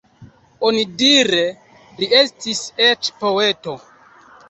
Onidire 0.69 1.43
li 2.01 2.11
estis 2.25 2.65
eĉ 2.91 3.15
poeto. 3.25 3.81